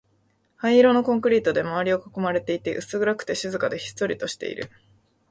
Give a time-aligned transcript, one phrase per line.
[0.55, 4.71] 灰色のコンクリートで周りを囲まれていて、薄暗くて、静かで、ひっそりとしている